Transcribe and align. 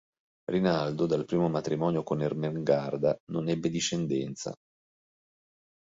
Rinaldo, 0.45 1.05
dal 1.05 1.25
primo 1.25 1.47
matrimonio 1.47 2.01
con 2.01 2.21
Ermengarda, 2.21 3.15
non 3.33 3.49
ebbe 3.49 3.69
discendenza. 3.69 4.51